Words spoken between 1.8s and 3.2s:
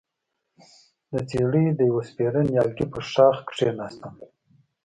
يوه سپېره نيالګي پر